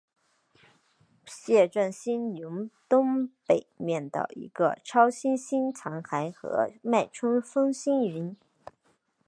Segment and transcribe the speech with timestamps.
[1.27, 8.35] 蟹状星云东北面的一个超新星残骸和脉冲风星云。